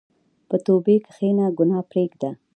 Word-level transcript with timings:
په 0.49 0.55
توبې 0.65 0.95
کښېنه، 1.05 1.45
ګناه 1.57 1.83
پرېږده. 1.91 2.29